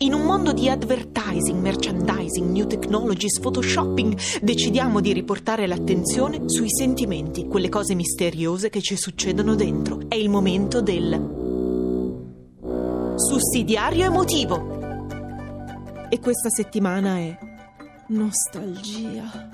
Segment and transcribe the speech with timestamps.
[0.00, 7.46] In un mondo di advertising, merchandising, new technologies, photoshopping, decidiamo di riportare l'attenzione sui sentimenti,
[7.46, 10.02] quelle cose misteriose che ci succedono dentro.
[10.06, 11.14] È il momento del
[13.16, 14.74] sussidiario emotivo.
[16.10, 17.38] E questa settimana è
[18.08, 19.48] nostalgia.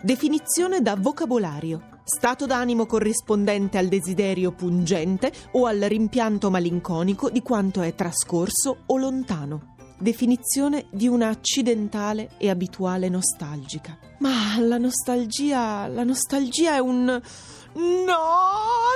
[0.00, 1.97] Definizione da vocabolario.
[2.10, 8.96] Stato d'animo corrispondente al desiderio pungente o al rimpianto malinconico di quanto è trascorso o
[8.96, 9.74] lontano.
[9.98, 13.98] Definizione di una accidentale e abituale nostalgica.
[14.20, 15.86] Ma la nostalgia.
[15.86, 17.04] La nostalgia è un.
[17.04, 17.20] No,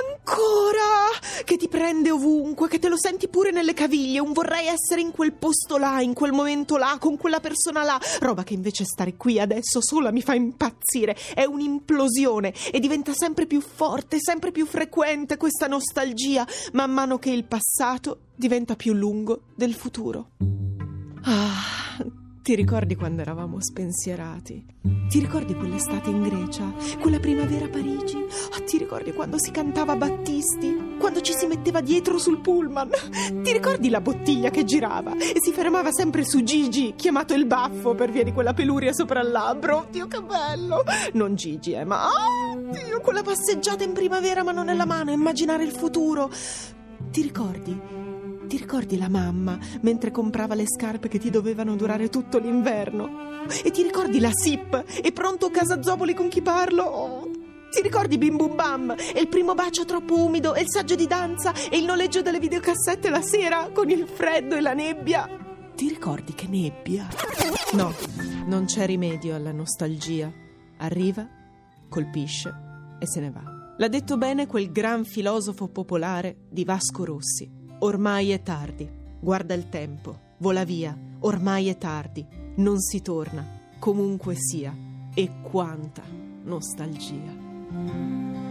[0.09, 1.11] ancora!
[1.73, 4.19] Prende ovunque, che te lo senti pure nelle caviglie.
[4.19, 7.99] Un vorrei essere in quel posto là, in quel momento là, con quella persona là.
[8.19, 11.17] Roba che invece stare qui adesso sola mi fa impazzire.
[11.33, 17.31] È un'implosione e diventa sempre più forte, sempre più frequente questa nostalgia, man mano che
[17.31, 20.29] il passato diventa più lungo del futuro.
[21.23, 21.72] Ah,
[22.43, 24.65] ti ricordi quando eravamo spensierati?
[25.07, 26.73] Ti ricordi quell'estate in Grecia?
[26.99, 28.17] Quella primavera a Parigi?
[28.17, 30.97] Oh, ti ricordi quando si cantava Battisti?
[30.99, 32.89] Quando ci si metteva dietro sul pullman?
[33.43, 37.95] Ti ricordi la bottiglia che girava e si fermava sempre su Gigi, chiamato il baffo
[37.95, 39.87] per via di quella peluria sopra il labbro?
[39.89, 40.83] Dio che bello!
[41.13, 42.07] Non Gigi, eh, ma...
[42.07, 46.29] Oh, Dio, quella passeggiata in primavera mano nella mano, immaginare il futuro.
[47.09, 48.02] Ti ricordi?
[48.53, 53.47] Ti ricordi la mamma mentre comprava le scarpe che ti dovevano durare tutto l'inverno?
[53.63, 57.31] E ti ricordi la SIP e pronto casa Zopoli con chi parlo?
[57.71, 61.07] Ti ricordi Bim Bum Bam e il primo bacio troppo umido e il saggio di
[61.07, 65.27] danza e il noleggio delle videocassette la sera con il freddo e la nebbia?
[65.75, 67.07] Ti ricordi che nebbia?
[67.71, 67.91] No,
[68.45, 70.31] non c'è rimedio alla nostalgia.
[70.77, 71.27] Arriva,
[71.89, 72.53] colpisce
[72.99, 73.41] e se ne va.
[73.79, 77.61] L'ha detto bene quel gran filosofo popolare di Vasco Rossi.
[77.83, 78.89] Ormai è tardi.
[79.19, 80.17] Guarda il tempo.
[80.37, 80.97] Vola via.
[81.19, 82.25] Ormai è tardi.
[82.55, 83.45] Non si torna.
[83.77, 84.73] Comunque sia.
[85.13, 86.03] E quanta
[86.43, 88.42] nostalgia.